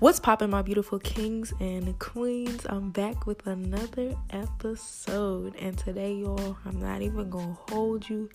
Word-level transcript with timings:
What's 0.00 0.20
poppin', 0.20 0.50
my 0.50 0.62
beautiful 0.62 1.00
kings 1.00 1.52
and 1.58 1.98
queens? 1.98 2.64
I'm 2.68 2.90
back 2.90 3.26
with 3.26 3.44
another 3.48 4.14
episode, 4.30 5.56
and 5.56 5.76
today, 5.76 6.14
y'all, 6.14 6.56
I'm 6.64 6.80
not 6.80 7.02
even 7.02 7.28
gonna 7.28 7.58
hold 7.68 8.08
you. 8.08 8.30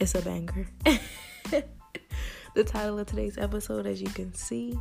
It's 0.00 0.16
a 0.16 0.22
banger. 0.22 0.66
the 2.54 2.64
title 2.64 2.98
of 2.98 3.06
today's 3.06 3.38
episode, 3.38 3.86
as 3.86 4.02
you 4.02 4.08
can 4.08 4.34
see, 4.34 4.76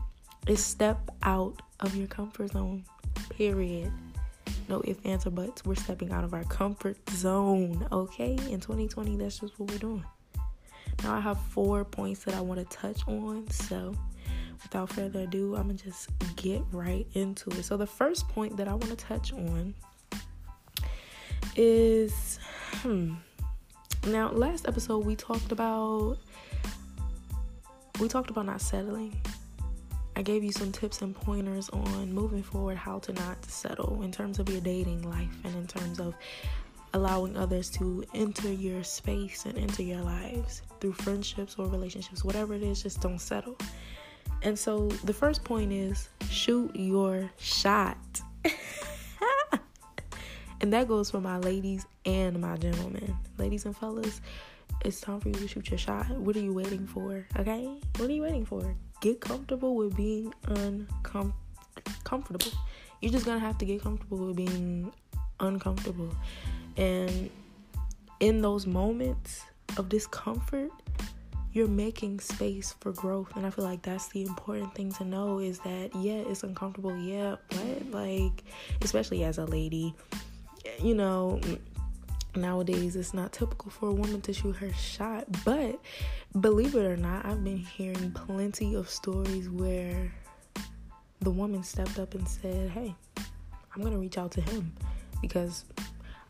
is 0.48 0.66
Step 0.66 1.12
Out 1.22 1.62
of 1.82 1.96
Your 1.96 2.08
Comfort 2.08 2.50
Zone. 2.54 2.84
Period. 3.30 3.92
No 4.68 4.82
ifs, 4.86 5.02
ands, 5.06 5.28
or 5.28 5.30
buts. 5.30 5.64
We're 5.66 5.76
stepping 5.76 6.12
out 6.12 6.24
of 6.24 6.34
our 6.34 6.46
comfort 6.46 6.98
zone, 7.12 7.88
okay? 7.92 8.32
In 8.50 8.60
2020, 8.60 9.18
that's 9.18 9.38
just 9.38 9.60
what 9.60 9.70
we're 9.70 9.78
doing. 9.78 10.04
Now, 11.04 11.14
I 11.14 11.20
have 11.20 11.40
four 11.40 11.86
points 11.86 12.24
that 12.24 12.34
I 12.34 12.42
want 12.42 12.60
to 12.60 12.76
touch 12.76 13.08
on, 13.08 13.48
so 13.52 13.94
without 14.64 14.90
further 14.90 15.22
ado, 15.22 15.56
I'm 15.56 15.68
gonna 15.68 15.74
just 15.76 16.10
get 16.36 16.62
right 16.72 17.06
into 17.14 17.50
it. 17.52 17.64
So, 17.64 17.78
the 17.78 17.88
first 17.88 18.28
point 18.30 18.58
that 18.58 18.68
I 18.68 18.72
want 18.72 18.90
to 18.90 18.96
touch 18.96 19.34
on 19.34 19.74
is 21.56 22.40
hmm. 22.82 23.14
Now, 24.08 24.32
last 24.32 24.68
episode 24.68 25.06
we 25.06 25.16
talked 25.16 25.52
about 25.52 26.18
we 28.00 28.08
talked 28.08 28.30
about 28.30 28.46
not 28.46 28.60
settling. 28.60 29.16
I 30.16 30.22
gave 30.22 30.44
you 30.44 30.52
some 30.52 30.72
tips 30.72 31.02
and 31.02 31.16
pointers 31.16 31.70
on 31.70 32.12
moving 32.12 32.44
forward 32.44 32.78
how 32.78 33.00
to 33.00 33.14
not 33.14 33.44
settle 33.46 34.02
in 34.04 34.12
terms 34.12 34.40
of 34.40 34.50
your 34.50 34.62
dating 34.62 35.04
life 35.10 35.36
and 35.44 35.56
in 35.56 35.68
terms 35.68 36.00
of 36.00 36.16
allowing 36.94 37.36
others 37.38 37.70
to 37.72 38.04
enter 38.14 38.52
your 38.52 38.84
space 38.84 39.46
and 39.46 39.58
enter 39.58 39.82
your 39.82 40.02
lives 40.02 40.62
through 40.80 40.94
friendships 40.94 41.56
or 41.58 41.68
relationships, 41.68 42.24
whatever 42.24 42.54
it 42.54 42.62
is, 42.62 42.84
just 42.84 43.02
don't 43.02 43.20
settle. 43.20 43.58
And 44.44 44.60
so 44.60 44.90
the 45.06 45.14
first 45.14 45.44
point 45.44 45.72
is 45.72 46.10
shoot 46.30 46.76
your 46.76 47.32
shot. 47.40 47.98
and 50.62 50.74
that 50.74 50.90
goes 50.90 51.10
for 51.10 51.22
my 51.22 51.38
ladies 51.38 51.86
and 52.06 52.42
my 52.42 52.58
gentlemen. 52.58 53.16
Ladies 53.38 53.66
and 53.66 53.76
fellas, 53.76 54.20
it's 54.84 55.00
time 55.00 55.22
for 55.22 55.30
you 55.30 55.36
to 55.36 55.48
shoot 55.48 55.70
your 55.70 55.78
shot. 55.78 56.10
What 56.18 56.36
are 56.36 56.42
you 56.42 56.54
waiting 56.54 56.86
for? 56.86 57.26
Okay? 57.40 57.70
What 57.98 58.10
are 58.10 58.14
you 58.14 58.24
waiting 58.24 58.46
for? 58.46 58.76
Get 59.00 59.22
comfortable 59.22 59.76
with 59.76 59.96
being 59.96 60.34
uncomfortable. 60.48 62.52
You're 63.00 63.14
just 63.14 63.26
gonna 63.26 63.40
have 63.40 63.58
to 63.60 63.66
get 63.66 63.82
comfortable 63.82 64.28
with 64.28 64.36
being 64.36 64.92
uncomfortable. 65.40 66.14
And 66.76 67.30
in 68.20 68.42
those 68.42 68.68
moments 68.68 69.42
of 69.78 69.88
discomfort, 69.88 70.70
you're 71.54 71.68
making 71.68 72.20
space 72.20 72.76
for 72.80 72.92
growth 72.92 73.36
and 73.36 73.46
i 73.46 73.50
feel 73.50 73.64
like 73.64 73.82
that's 73.84 74.08
the 74.10 74.24
important 74.24 74.74
thing 74.76 74.92
to 74.92 75.06
know 75.06 75.40
is 75.40 75.60
that 75.60 75.90
yeah 75.96 76.14
it's 76.14 76.44
uncomfortable 76.44 76.96
yeah 76.98 77.36
but 77.50 77.92
like 77.92 78.44
especially 78.82 79.24
as 79.24 79.38
a 79.38 79.46
lady 79.46 79.94
you 80.82 80.96
know 80.96 81.40
nowadays 82.36 82.96
it's 82.96 83.14
not 83.14 83.32
typical 83.32 83.70
for 83.70 83.90
a 83.90 83.94
woman 83.94 84.20
to 84.20 84.34
shoot 84.34 84.56
her 84.56 84.74
shot 84.74 85.26
but 85.46 85.80
believe 86.42 86.76
it 86.76 86.86
or 86.86 86.98
not 86.98 87.24
i've 87.26 87.44
been 87.44 87.58
hearing 87.58 88.12
plenty 88.12 88.74
of 88.74 88.90
stories 88.90 89.50
where 89.50 90.12
the 91.22 91.30
woman 91.30 91.64
stepped 91.64 92.00
up 92.00 92.16
and 92.16 92.28
said 92.28 92.70
hey 92.72 92.94
i'm 93.76 93.84
gonna 93.84 93.98
reach 93.98 94.18
out 94.18 94.32
to 94.32 94.42
him 94.42 94.74
because 95.22 95.66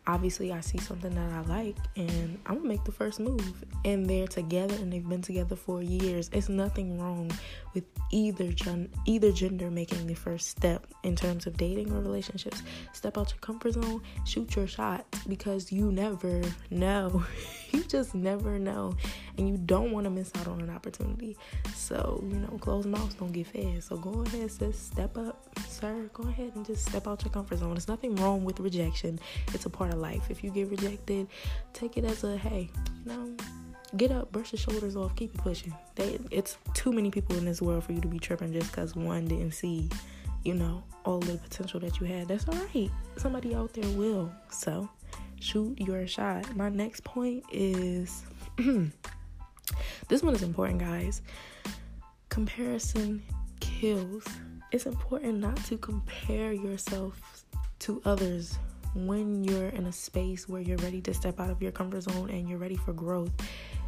obviously 0.08 0.52
I 0.52 0.60
see 0.62 0.78
something 0.80 1.14
that 1.16 1.32
I 1.32 1.42
like 1.42 1.78
and 1.96 2.38
I'm 2.46 2.58
gonna 2.58 2.68
make 2.68 2.84
the 2.84 2.92
first 2.92 3.20
move. 3.20 3.64
And 3.86 4.10
they're 4.10 4.28
together 4.28 4.76
and 4.76 4.92
they've 4.92 5.08
been 5.08 5.22
together 5.22 5.56
for 5.56 5.82
years. 5.82 6.30
It's 6.34 6.50
nothing 6.50 7.00
wrong 7.00 7.32
with 7.74 7.84
either 8.12 8.52
gen- 8.52 8.90
either 9.06 9.32
gender 9.32 9.72
making 9.72 10.06
the 10.08 10.14
first 10.14 10.50
step 10.50 10.88
in 11.04 11.16
terms 11.16 11.48
of 11.48 11.58
dating 11.58 11.92
or 11.92 12.00
relationships. 12.02 12.64
Step 12.94 13.18
out 13.18 13.32
your 13.32 13.40
comfort 13.40 13.74
zone, 13.74 14.02
shoot 14.26 14.56
your 14.56 14.68
shot 14.68 15.06
because 15.28 15.72
you 15.72 15.92
never 15.92 16.42
know. 16.70 17.24
you 17.72 17.84
just 17.84 18.14
never 18.14 18.60
know. 18.60 18.96
And 19.38 19.50
you 19.50 19.58
don't 19.58 19.92
want 19.92 20.06
to 20.06 20.10
miss 20.10 20.32
out 20.36 20.48
on 20.48 20.62
an 20.62 20.70
opportunity. 20.70 21.36
So, 21.76 22.24
you 22.28 22.38
know, 22.38 22.58
closed 22.60 22.88
mouths 22.88 23.16
don't 23.16 23.32
get 23.32 23.48
fed. 23.48 23.84
So 23.84 23.98
go 23.98 24.24
ahead, 24.24 24.52
sis, 24.52 24.78
step 24.78 25.18
up, 25.18 25.50
sir. 25.68 26.10
Go 26.14 26.28
ahead 26.30 26.52
and 26.56 26.66
just 26.66 26.86
step 26.86 27.08
out 27.08 27.24
your 27.24 27.32
comfort 27.32 27.58
zone. 27.58 27.72
There's 27.72 27.88
nothing 27.88 28.16
wrong 28.18 28.44
with 28.44 28.60
rejection. 28.60 29.20
It's 29.54 29.66
a 29.66 29.70
part 29.70 29.93
of 29.94 30.00
life. 30.00 30.30
If 30.30 30.44
you 30.44 30.52
get 30.52 30.70
rejected, 30.70 31.28
take 31.74 31.98
it 31.98 32.06
as 32.06 32.24
a 32.24 32.38
hey, 32.38 32.70
you 33.06 33.12
know, 33.12 33.36
get 33.98 34.12
up, 34.12 34.32
brush 34.32 34.52
your 34.52 34.60
shoulders 34.60 34.96
off, 34.96 35.16
keep 35.16 35.34
pushing. 35.38 35.74
They, 35.96 36.20
it's 36.32 36.58
too 36.74 36.92
many 36.92 37.12
people 37.12 37.38
in 37.38 37.46
this 37.46 37.62
world 37.62 37.84
for 37.84 37.94
you 37.94 38.02
to 38.02 38.08
be 38.08 38.20
tripping 38.20 38.54
just 38.54 38.72
because 38.72 38.96
one 38.96 39.26
didn't 39.26 39.54
see, 39.54 39.90
you 40.44 40.54
know, 40.54 40.84
all 41.06 41.20
the 41.20 41.38
potential 41.38 41.80
that 41.82 42.00
you 42.00 42.08
had. 42.08 42.28
That's 42.28 42.48
all 42.48 42.56
right. 42.56 42.90
Somebody 43.18 43.56
out 43.56 43.74
there 43.74 43.90
will. 43.92 44.32
So 44.50 44.90
shoot 45.40 45.80
your 45.80 46.08
shot. 46.08 46.56
My 46.56 46.70
next 46.70 47.04
point 47.04 47.44
is 47.52 48.24
this 50.08 50.24
one 50.24 50.34
is 50.34 50.44
important, 50.44 50.80
guys. 50.80 51.22
Comparison 52.30 53.22
kills. 53.60 54.26
It's 54.72 54.88
important 54.88 55.40
not 55.40 55.58
to 55.66 55.78
compare 55.78 56.52
yourself 56.52 57.46
to 57.80 58.02
others 58.06 58.58
when 58.96 59.44
you're 59.44 59.70
in 59.70 59.86
a 59.86 59.92
space 59.92 60.48
where 60.48 60.62
you're 60.62 60.78
ready 60.78 61.02
to 61.02 61.14
step 61.14 61.40
out 61.40 61.50
of 61.50 61.62
your 61.62 61.72
comfort 61.72 62.02
zone 62.02 62.30
and 62.30 62.48
you're 62.48 62.60
ready 62.60 62.76
for 62.76 62.94
growth, 62.94 63.32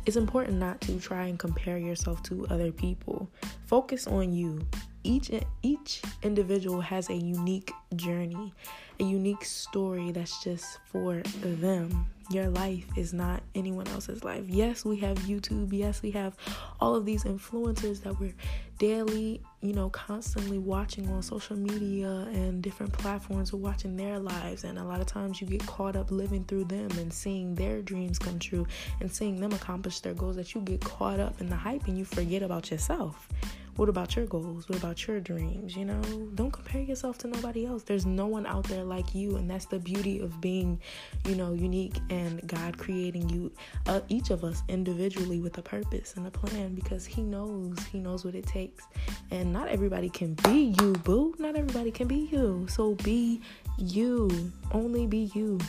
it's 0.06 0.18
important 0.18 0.58
not 0.58 0.82
to 0.82 1.00
try 1.00 1.26
and 1.26 1.40
compare 1.40 1.78
yourself 1.78 2.22
to 2.24 2.46
other 2.50 2.72
people. 2.72 3.30
Focus 3.66 4.08
on 4.08 4.34
you. 4.34 4.66
Each 5.06 5.30
each 5.62 6.02
individual 6.24 6.82
has 6.82 7.12
a 7.12 7.14
unique 7.14 7.72
journey, 7.96 8.52
a 9.00 9.04
unique 9.04 9.46
story 9.46 10.12
that's 10.12 10.44
just 10.44 10.80
for 10.86 11.22
them. 11.44 12.08
Your 12.32 12.48
life 12.50 12.88
is 12.98 13.14
not 13.14 13.44
anyone 13.54 13.88
else's 13.90 14.24
life. 14.24 14.46
Yes, 14.48 14.84
we 14.84 14.98
have 14.98 15.20
YouTube. 15.20 15.72
Yes, 15.72 16.02
we 16.02 16.10
have 16.10 16.36
all 16.80 16.96
of 16.96 17.06
these 17.06 17.24
influencers 17.24 18.02
that 18.02 18.20
we're 18.20 18.34
daily, 18.80 19.42
you 19.62 19.74
know, 19.74 19.92
constantly 19.92 20.58
watching 20.58 21.08
on 21.10 21.22
social 21.22 21.56
media 21.56 22.28
and 22.34 22.64
different 22.64 22.92
platforms. 22.92 23.54
We're 23.54 23.60
watching 23.60 23.96
their 23.96 24.18
lives, 24.18 24.64
and 24.64 24.80
a 24.80 24.84
lot 24.84 25.02
of 25.02 25.06
times 25.06 25.40
you 25.40 25.46
get 25.46 25.64
caught 25.68 25.96
up 25.96 26.10
living 26.10 26.46
through 26.46 26.64
them 26.64 26.90
and 26.98 27.14
seeing 27.14 27.54
their 27.54 27.84
dreams 27.84 28.18
come 28.18 28.40
true 28.40 28.66
and 29.02 29.12
seeing 29.12 29.40
them 29.40 29.52
accomplish 29.52 30.00
their 30.00 30.16
goals 30.16 30.36
that 30.38 30.56
you 30.56 30.62
get 30.62 30.82
caught 30.82 31.20
up 31.20 31.40
in 31.40 31.48
the 31.48 31.56
hype 31.56 31.86
and 31.86 31.96
you 31.96 32.06
forget 32.06 32.42
about 32.42 32.72
yourself. 32.72 33.30
What 33.76 33.90
about 33.90 34.16
your 34.16 34.26
goals? 34.26 34.70
What 34.70 34.78
about 34.78 35.06
your 35.06 35.20
dreams? 35.20 35.76
You 35.76 35.84
know, 35.84 36.02
don't 36.36 36.52
compare 36.52 36.82
yourself 36.82 37.18
to 37.20 37.28
nobody 37.28 37.66
else. 37.66 37.84
There's 37.84 38.06
no 38.06 38.26
one 38.26 38.46
out 38.46 38.64
there 38.66 38.86
like 38.86 39.14
you, 39.14 39.36
and 39.36 39.50
that's 39.50 39.66
the 39.66 39.80
beauty 39.80 40.20
of 40.20 40.40
being, 40.40 40.80
you 41.28 41.36
know, 41.36 41.52
unique 41.52 41.98
and 42.10 42.46
God 42.48 42.78
creating 42.78 43.28
you, 43.30 43.52
uh, 43.88 44.00
each 44.08 44.30
of 44.30 44.46
us 44.46 44.64
individually 44.70 45.42
with 45.42 45.58
a 45.58 45.62
purpose 45.62 46.16
and 46.16 46.26
a 46.26 46.32
plan 46.32 46.74
because 46.74 47.06
He 47.06 47.22
knows, 47.22 47.78
He 47.92 48.00
knows 48.00 48.24
what 48.24 48.34
it 48.34 48.48
takes. 48.48 48.86
And 49.32 49.52
not 49.52 49.68
everybody 49.68 50.10
can 50.10 50.36
be 50.36 50.74
you, 50.80 50.94
boo. 51.04 51.36
Not 51.38 51.58
everybody 51.58 51.92
can 51.92 52.08
be 52.08 52.30
you. 52.32 52.66
So 52.70 52.96
be 52.96 53.42
you. 53.78 54.54
Only 54.72 55.06
be 55.06 55.32
you. 55.36 55.60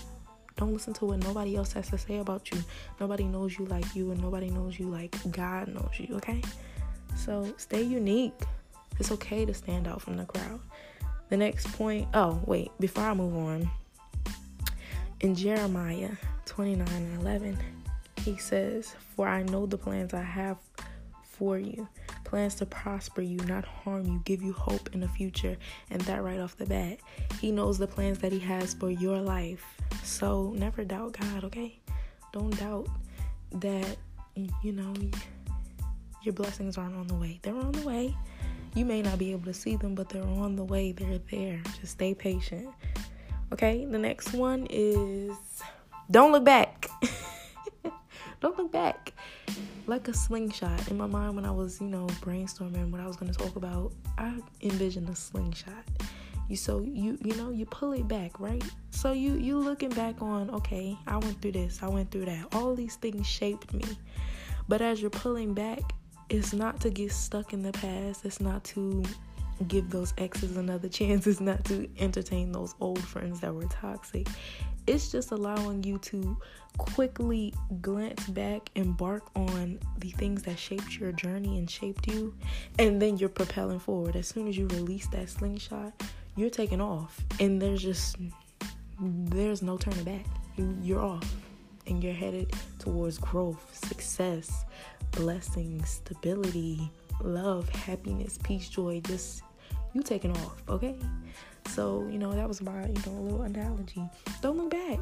Don't 0.57 0.73
listen 0.73 0.95
to 0.95 1.07
what 1.07 1.19
nobody 1.19 1.57
else 1.57 1.73
has 1.73 1.91
to 1.91 1.99
say 1.99 2.19
about 2.19 2.53
you. 2.53 2.63
Nobody 3.01 3.25
knows 3.25 3.59
you 3.59 3.67
like 3.67 3.97
you, 3.97 4.13
and 4.13 4.23
nobody 4.23 4.49
knows 4.49 4.79
you 4.79 4.87
like 4.87 5.15
God 5.33 5.69
knows 5.69 5.91
you, 5.99 6.15
okay? 6.17 6.41
So 7.17 7.53
stay 7.57 7.83
unique. 7.83 8.39
It's 8.99 9.11
okay 9.13 9.45
to 9.45 9.55
stand 9.55 9.89
out 9.89 10.01
from 10.01 10.17
the 10.17 10.25
crowd. 10.25 10.61
The 11.29 11.37
next 11.37 11.67
point, 11.73 12.09
oh, 12.15 12.41
wait, 12.47 12.71
before 12.79 13.05
I 13.05 13.15
move 13.15 13.37
on, 13.37 13.71
in 15.21 15.35
Jeremiah 15.35 16.11
29 16.45 16.87
and 16.89 17.21
11, 17.21 17.59
he 18.23 18.37
says, 18.37 18.95
For 19.17 19.27
I 19.27 19.43
know 19.43 19.67
the 19.67 19.79
plans 19.79 20.15
I 20.15 20.23
have 20.23 20.59
for 21.23 21.59
you 21.59 21.89
plans 22.27 22.57
to 22.57 22.67
prosper 22.67 23.23
you, 23.23 23.39
not 23.47 23.65
harm 23.65 24.05
you, 24.07 24.21
give 24.25 24.43
you 24.43 24.53
hope 24.53 24.91
in 24.93 25.01
the 25.01 25.09
future. 25.09 25.57
And 25.91 26.01
that 26.03 26.23
right 26.23 26.41
off 26.41 26.57
the 26.57 26.67
bat, 26.67 26.99
he 27.41 27.51
knows 27.51 27.79
the 27.79 27.87
plans 27.87 28.19
that 28.19 28.33
he 28.33 28.41
has 28.41 28.75
for 28.75 28.91
your 28.91 29.21
life. 29.21 29.65
So 30.03 30.53
never 30.57 30.85
doubt 30.85 31.17
God, 31.19 31.45
okay? 31.45 31.79
Don't 32.33 32.59
doubt 32.59 32.89
that, 33.53 33.97
you 34.35 34.73
know, 34.73 34.93
your 36.27 36.35
blessings 36.35 36.77
aren't 36.77 36.97
on 36.97 37.07
the 37.07 37.15
way. 37.15 37.39
They're 37.43 37.57
on 37.57 37.73
the 37.73 37.87
way. 37.87 38.17
You 38.75 38.85
may 38.85 39.01
not 39.01 39.19
be 39.19 39.33
able 39.33 39.45
to 39.45 39.55
see 39.55 39.77
them, 39.77 39.95
but 39.95 40.09
they're 40.09 40.23
on 40.23 40.57
the 40.57 40.65
way. 40.65 40.93
They're 40.93 41.19
there. 41.31 41.63
Just 41.81 41.93
stay 41.93 42.13
patient. 42.13 42.69
Okay, 43.53 43.85
the 43.85 43.99
next 43.99 44.33
one 44.33 44.67
is 44.69 45.37
don't 46.11 46.33
look 46.33 46.45
back. 46.45 46.89
don't 48.41 48.59
look 48.59 48.73
back. 48.73 49.13
Like 49.87 50.09
a 50.09 50.15
slingshot. 50.15 50.91
In 50.91 50.99
my 50.99 51.07
mind, 51.07 51.37
when 51.37 51.45
I 51.45 51.53
was, 51.53 51.81
you 51.81 51.87
know, 51.87 52.07
brainstorming 52.21 52.91
what 52.91 53.01
I 53.01 53.07
was 53.07 53.17
going 53.17 53.33
to 53.33 53.39
talk 53.39 53.55
about, 53.55 53.93
I 54.19 54.35
envisioned 54.61 55.09
a 55.09 55.15
slingshot. 55.15 55.85
You 56.49 56.57
so 56.57 56.81
you 56.81 57.19
you 57.25 57.35
know 57.35 57.51
you 57.51 57.67
pull 57.67 57.93
it 57.93 58.07
back, 58.07 58.39
right? 58.39 58.63
So 58.91 59.13
you 59.13 59.35
you 59.35 59.59
looking 59.59 59.91
back 59.91 60.23
on, 60.23 60.51
okay, 60.51 60.97
I 61.07 61.17
went 61.17 61.41
through 61.41 61.53
this, 61.53 61.83
I 61.83 61.89
went 61.89 62.11
through 62.11 62.27
that. 62.27 62.47
All 62.53 62.75
these 62.75 62.97
things 62.97 63.27
shaped 63.27 63.73
me. 63.73 63.85
But 64.69 64.81
as 64.81 65.01
you're 65.01 65.11
pulling 65.11 65.55
back, 65.55 65.81
it's 66.29 66.53
not 66.53 66.81
to 66.81 66.91
get 66.91 67.13
stuck 67.13 67.53
in 67.53 67.63
the 67.63 67.73
past. 67.73 68.25
It's 68.25 68.41
not 68.41 68.65
to 68.65 69.03
give 69.69 69.91
those 69.91 70.13
exes 70.19 70.57
another 70.57 70.89
chance. 70.89 71.27
It's 71.27 71.41
not 71.41 71.65
to 71.67 71.89
entertain 71.99 72.53
those 72.53 72.75
old 72.81 73.03
friends 73.03 73.41
that 73.41 73.55
were 73.55 73.67
toxic. 73.67 74.27
It's 74.87 75.11
just 75.11 75.33
allowing 75.33 75.83
you 75.83 75.99
to 75.99 76.37
quickly 76.79 77.55
glance 77.81 78.27
back, 78.29 78.71
embark 78.75 79.25
on 79.35 79.79
the 79.99 80.11
things 80.11 80.43
that 80.43 80.59
shaped 80.59 80.99
your 80.99 81.13
journey 81.13 81.59
and 81.59 81.69
shaped 81.69 82.07
you, 82.07 82.35
and 82.79 83.01
then 83.01 83.17
you're 83.17 83.29
propelling 83.29 83.79
forward. 83.79 84.15
As 84.15 84.29
soon 84.29 84.47
as 84.47 84.57
you 84.57 84.67
release 84.69 85.07
that 85.09 85.29
slingshot, 85.29 85.93
you're 86.37 86.51
taking 86.51 86.81
off, 86.81 87.19
and 87.41 87.61
there's 87.61 87.83
just 87.83 88.17
there's 89.01 89.63
no 89.63 89.77
turning 89.77 90.05
back. 90.05 90.27
You, 90.57 90.77
you're 90.83 91.03
off, 91.03 91.35
and 91.87 92.03
you're 92.03 92.13
headed 92.13 92.53
towards 92.79 93.19
growth, 93.19 93.77
success, 93.87 94.65
blessings, 95.17 95.89
stability, 95.89 96.91
love, 97.23 97.69
happiness, 97.71 98.39
peace, 98.45 98.69
joy. 98.69 99.01
Just 99.01 99.43
you 99.95 100.03
taking 100.03 100.31
off, 100.33 100.63
okay? 100.69 100.95
So, 101.69 102.07
you 102.11 102.19
know, 102.19 102.33
that 102.33 102.47
was 102.47 102.63
my, 102.63 102.87
you 102.87 102.95
know, 103.07 103.21
little 103.21 103.43
analogy. 103.43 104.03
Don't 104.43 104.57
look 104.57 104.71
back. 104.71 105.01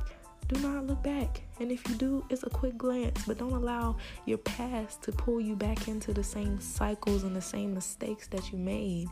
Do 0.48 0.60
not 0.60 0.86
look 0.86 1.02
back. 1.02 1.42
And 1.58 1.72
if 1.72 1.88
you 1.88 1.94
do, 1.94 2.24
it's 2.28 2.42
a 2.42 2.50
quick 2.50 2.76
glance, 2.76 3.24
but 3.26 3.38
don't 3.38 3.52
allow 3.52 3.96
your 4.26 4.38
past 4.38 5.02
to 5.02 5.12
pull 5.12 5.40
you 5.40 5.56
back 5.56 5.88
into 5.88 6.12
the 6.12 6.22
same 6.22 6.60
cycles 6.60 7.24
and 7.24 7.34
the 7.34 7.40
same 7.40 7.72
mistakes 7.74 8.26
that 8.28 8.52
you 8.52 8.58
made. 8.58 9.08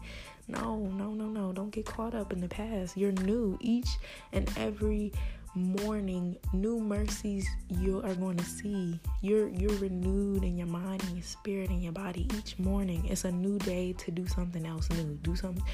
No, 0.46 0.76
no, 0.76 1.12
no, 1.12 1.26
no. 1.26 1.52
Don't 1.52 1.70
get 1.70 1.86
caught 1.86 2.14
up 2.14 2.32
in 2.32 2.40
the 2.40 2.48
past. 2.48 2.96
You're 2.96 3.12
new 3.12 3.56
each 3.60 3.98
and 4.32 4.50
every 4.58 5.12
morning 5.54 6.36
new 6.52 6.80
mercies 6.80 7.46
you 7.68 8.00
are 8.02 8.14
going 8.14 8.36
to 8.36 8.44
see. 8.44 8.98
You're 9.20 9.48
you're 9.48 9.76
renewed 9.78 10.44
in 10.44 10.56
your 10.56 10.66
mind 10.66 11.02
and 11.04 11.12
your 11.16 11.24
spirit 11.24 11.70
and 11.70 11.82
your 11.82 11.92
body 11.92 12.28
each 12.38 12.58
morning. 12.58 13.04
It's 13.06 13.24
a 13.24 13.30
new 13.30 13.58
day 13.58 13.92
to 13.94 14.10
do 14.10 14.26
something 14.26 14.64
else 14.66 14.88
new. 14.90 15.18
Do 15.22 15.36
something 15.36 15.64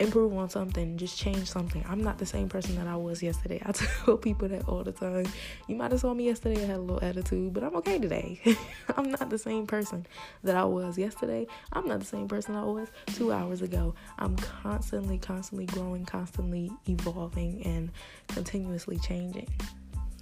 improve 0.00 0.36
on 0.36 0.48
something, 0.48 0.96
just 0.96 1.16
change 1.18 1.48
something. 1.48 1.84
I'm 1.88 2.02
not 2.02 2.18
the 2.18 2.26
same 2.26 2.48
person 2.48 2.74
that 2.76 2.86
I 2.86 2.96
was 2.96 3.22
yesterday. 3.22 3.62
I 3.66 3.72
tell 3.72 4.16
people 4.16 4.48
that 4.48 4.68
all 4.68 4.82
the 4.82 4.92
time. 4.92 5.26
You 5.68 5.76
might 5.76 5.92
have 5.92 6.00
saw 6.00 6.14
me 6.14 6.24
yesterday, 6.24 6.62
I 6.62 6.66
had 6.66 6.76
a 6.76 6.80
little 6.80 7.04
attitude, 7.04 7.52
but 7.52 7.62
I'm 7.62 7.76
okay 7.76 7.98
today. 7.98 8.40
I'm 8.96 9.10
not 9.10 9.30
the 9.30 9.38
same 9.38 9.66
person 9.66 10.06
that 10.42 10.56
I 10.56 10.64
was 10.64 10.98
yesterday. 10.98 11.46
I'm 11.72 11.86
not 11.86 12.00
the 12.00 12.06
same 12.06 12.28
person 12.28 12.56
I 12.56 12.64
was 12.64 12.88
two 13.06 13.32
hours 13.32 13.62
ago. 13.62 13.94
I'm 14.18 14.36
constantly, 14.36 15.18
constantly 15.18 15.66
growing, 15.66 16.04
constantly 16.04 16.70
evolving, 16.88 17.62
and 17.64 17.90
continuously 18.28 18.98
changing. 18.98 19.48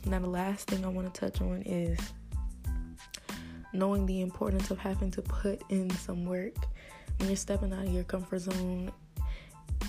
Now, 0.04 0.18
the 0.18 0.28
last 0.28 0.68
thing 0.68 0.84
I 0.84 0.88
want 0.88 1.12
to 1.12 1.20
touch 1.20 1.40
on 1.40 1.62
is 1.62 1.98
knowing 3.72 4.04
the 4.04 4.20
importance 4.20 4.70
of 4.70 4.78
having 4.78 5.10
to 5.12 5.22
put 5.22 5.62
in 5.70 5.88
some 5.90 6.26
work 6.26 6.54
when 7.18 7.28
you're 7.28 7.36
stepping 7.36 7.72
out 7.72 7.86
of 7.86 7.92
your 7.92 8.04
comfort 8.04 8.40
zone 8.40 8.92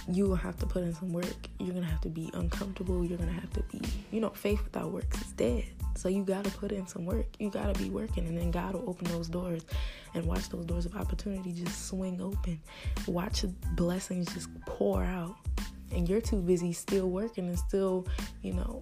you 0.07 0.25
will 0.25 0.35
have 0.35 0.57
to 0.59 0.65
put 0.65 0.83
in 0.83 0.93
some 0.93 1.13
work. 1.13 1.47
You're 1.59 1.73
gonna 1.73 1.85
have 1.85 2.01
to 2.01 2.09
be 2.09 2.29
uncomfortable. 2.33 3.05
You're 3.05 3.17
gonna 3.17 3.31
have 3.31 3.51
to 3.53 3.63
be, 3.63 3.81
you 4.11 4.19
know, 4.19 4.29
faith 4.29 4.63
without 4.63 4.91
works 4.91 5.21
is 5.21 5.31
dead. 5.33 5.65
So 5.95 6.09
you 6.09 6.23
gotta 6.23 6.49
put 6.51 6.71
in 6.71 6.87
some 6.87 7.05
work. 7.05 7.25
You 7.39 7.49
gotta 7.49 7.77
be 7.77 7.89
working, 7.89 8.27
and 8.27 8.37
then 8.37 8.51
God 8.51 8.73
will 8.73 8.89
open 8.89 9.07
those 9.07 9.29
doors 9.29 9.65
and 10.13 10.25
watch 10.25 10.49
those 10.49 10.65
doors 10.65 10.85
of 10.85 10.95
opportunity 10.95 11.53
just 11.53 11.87
swing 11.87 12.21
open. 12.21 12.59
Watch 13.07 13.45
blessings 13.75 14.33
just 14.33 14.49
pour 14.65 15.03
out, 15.03 15.35
and 15.91 16.07
you're 16.09 16.21
too 16.21 16.41
busy 16.41 16.73
still 16.73 17.09
working 17.09 17.47
and 17.47 17.57
still, 17.57 18.05
you 18.41 18.53
know, 18.53 18.81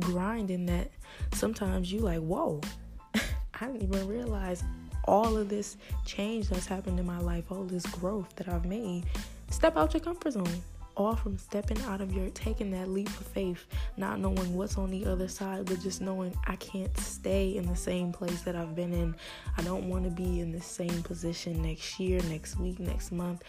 grinding. 0.00 0.66
That 0.66 0.90
sometimes 1.34 1.92
you 1.92 2.00
like, 2.00 2.20
whoa, 2.20 2.62
I 3.14 3.66
didn't 3.66 3.82
even 3.82 4.08
realize 4.08 4.64
all 5.04 5.36
of 5.36 5.48
this 5.48 5.76
change 6.04 6.48
that's 6.48 6.66
happened 6.66 6.98
in 6.98 7.06
my 7.06 7.18
life, 7.18 7.52
all 7.52 7.64
this 7.64 7.86
growth 7.86 8.34
that 8.36 8.48
I've 8.48 8.64
made 8.64 9.04
Step 9.50 9.76
out 9.76 9.94
your 9.94 10.00
comfort 10.00 10.32
zone. 10.32 10.62
All 10.96 11.14
from 11.14 11.36
stepping 11.36 11.80
out 11.82 12.00
of 12.00 12.12
your 12.14 12.30
taking 12.30 12.70
that 12.70 12.88
leap 12.88 13.08
of 13.08 13.26
faith, 13.26 13.66
not 13.98 14.18
knowing 14.18 14.54
what's 14.54 14.78
on 14.78 14.90
the 14.90 15.04
other 15.04 15.28
side, 15.28 15.66
but 15.66 15.80
just 15.80 16.00
knowing 16.00 16.34
I 16.46 16.56
can't 16.56 16.96
stay 16.96 17.56
in 17.56 17.66
the 17.66 17.76
same 17.76 18.12
place 18.12 18.40
that 18.42 18.56
I've 18.56 18.74
been 18.74 18.94
in. 18.94 19.14
I 19.58 19.62
don't 19.62 19.90
want 19.90 20.04
to 20.04 20.10
be 20.10 20.40
in 20.40 20.52
the 20.52 20.60
same 20.60 21.02
position 21.02 21.62
next 21.62 22.00
year, 22.00 22.20
next 22.30 22.58
week, 22.58 22.80
next 22.80 23.12
month. 23.12 23.42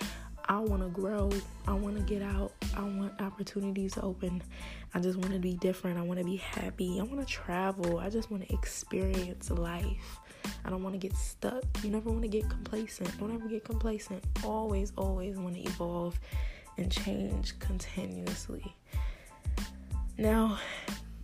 I 0.49 0.59
want 0.59 0.81
to 0.81 0.89
grow. 0.89 1.29
I 1.67 1.73
want 1.73 1.97
to 1.97 2.03
get 2.03 2.21
out. 2.21 2.53
I 2.75 2.81
want 2.81 3.19
opportunities 3.19 3.97
open. 4.01 4.41
I 4.94 4.99
just 4.99 5.17
want 5.17 5.33
to 5.33 5.39
be 5.39 5.55
different. 5.55 5.97
I 5.97 6.03
want 6.03 6.19
to 6.19 6.25
be 6.25 6.38
happy. 6.38 6.99
I 6.99 7.03
want 7.03 7.19
to 7.19 7.25
travel. 7.25 7.99
I 7.99 8.09
just 8.09 8.31
want 8.31 8.47
to 8.47 8.53
experience 8.53 9.49
life. 9.51 10.19
I 10.63 10.69
don't 10.69 10.83
want 10.83 10.94
to 10.94 10.99
get 10.99 11.15
stuck. 11.17 11.63
You 11.83 11.89
never 11.89 12.09
want 12.09 12.21
to 12.21 12.29
get 12.29 12.49
complacent. 12.49 13.17
Don't 13.19 13.33
ever 13.33 13.47
get 13.47 13.65
complacent. 13.65 14.23
Always, 14.45 14.94
always 14.97 15.38
want 15.38 15.55
to 15.55 15.61
evolve 15.61 16.17
and 16.77 16.89
change 16.89 17.57
continuously. 17.59 18.73
Now, 20.17 20.59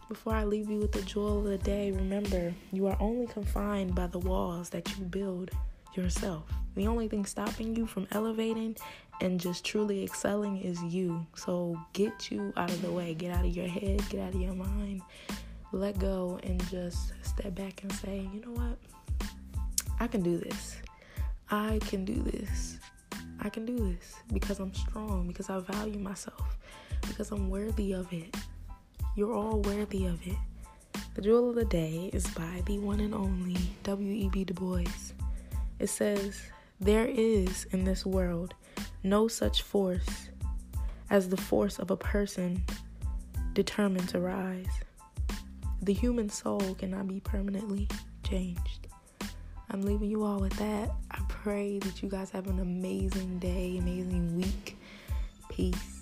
before 0.09 0.33
I 0.33 0.43
leave 0.43 0.69
you 0.69 0.79
with 0.79 0.91
the 0.91 1.01
jewel 1.01 1.39
of 1.39 1.45
the 1.45 1.57
day, 1.57 1.91
remember 1.91 2.53
you 2.71 2.87
are 2.87 2.97
only 2.99 3.27
confined 3.27 3.95
by 3.95 4.07
the 4.07 4.19
walls 4.19 4.69
that 4.69 4.97
you 4.97 5.05
build 5.05 5.51
yourself. 5.95 6.43
The 6.75 6.87
only 6.87 7.07
thing 7.07 7.25
stopping 7.25 7.75
you 7.75 7.85
from 7.85 8.07
elevating 8.11 8.75
and 9.21 9.39
just 9.39 9.63
truly 9.63 10.03
excelling 10.03 10.57
is 10.57 10.81
you. 10.83 11.25
So 11.35 11.79
get 11.93 12.31
you 12.31 12.51
out 12.57 12.69
of 12.69 12.81
the 12.81 12.91
way. 12.91 13.13
Get 13.13 13.31
out 13.31 13.45
of 13.45 13.55
your 13.55 13.67
head, 13.67 14.01
get 14.09 14.21
out 14.21 14.33
of 14.33 14.41
your 14.41 14.53
mind. 14.53 15.01
Let 15.71 15.99
go 15.99 16.39
and 16.43 16.63
just 16.69 17.13
step 17.23 17.55
back 17.55 17.83
and 17.83 17.91
say, 17.91 18.27
you 18.33 18.41
know 18.41 18.51
what? 18.51 18.77
I 19.99 20.07
can 20.07 20.21
do 20.21 20.37
this. 20.37 20.77
I 21.49 21.79
can 21.87 22.05
do 22.05 22.15
this. 22.15 22.79
I 23.39 23.49
can 23.49 23.65
do 23.65 23.77
this 23.77 24.15
because 24.31 24.59
I'm 24.59 24.73
strong, 24.73 25.27
because 25.27 25.49
I 25.49 25.59
value 25.59 25.99
myself, 25.99 26.57
because 27.07 27.31
I'm 27.31 27.49
worthy 27.49 27.93
of 27.93 28.11
it. 28.13 28.35
You're 29.15 29.33
all 29.33 29.61
worthy 29.61 30.05
of 30.05 30.25
it. 30.25 30.37
The 31.15 31.21
Jewel 31.21 31.49
of 31.49 31.55
the 31.55 31.65
Day 31.65 32.09
is 32.13 32.25
by 32.29 32.63
the 32.65 32.79
one 32.79 32.99
and 32.99 33.13
only 33.13 33.57
W.E.B. 33.83 34.45
Du 34.45 34.53
Bois. 34.53 34.83
It 35.79 35.87
says, 35.87 36.41
There 36.79 37.05
is 37.05 37.65
in 37.71 37.83
this 37.83 38.05
world 38.05 38.53
no 39.03 39.27
such 39.27 39.61
force 39.61 40.29
as 41.09 41.29
the 41.29 41.37
force 41.37 41.79
of 41.79 41.91
a 41.91 41.97
person 41.97 42.63
determined 43.53 44.09
to 44.09 44.19
rise. 44.19 44.67
The 45.81 45.93
human 45.93 46.29
soul 46.29 46.75
cannot 46.75 47.07
be 47.07 47.19
permanently 47.19 47.87
changed. 48.23 48.87
I'm 49.69 49.81
leaving 49.81 50.09
you 50.09 50.23
all 50.23 50.39
with 50.39 50.53
that. 50.53 50.91
I 51.12 51.19
pray 51.27 51.79
that 51.79 52.01
you 52.01 52.09
guys 52.09 52.29
have 52.31 52.48
an 52.48 52.59
amazing 52.59 53.39
day, 53.39 53.77
amazing 53.77 54.36
week. 54.36 54.77
Peace. 55.50 55.92